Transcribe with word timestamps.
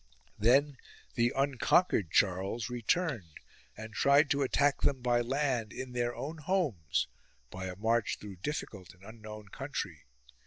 Then 0.39 0.77
the 1.13 1.31
unconquered 1.35 2.09
Charles 2.09 2.71
returned 2.71 3.39
and 3.77 3.93
tried 3.93 4.31
to 4.31 4.41
attack 4.41 4.81
them 4.81 4.99
by 5.03 5.21
land 5.21 5.71
in 5.71 5.91
their 5.91 6.15
own 6.15 6.39
homes, 6.39 7.07
by 7.51 7.65
a 7.67 7.75
march 7.75 8.17
through 8.19 8.37
difficult 8.37 8.95
and 8.95 9.03
unknown 9.03 9.49
country. 9.49 10.05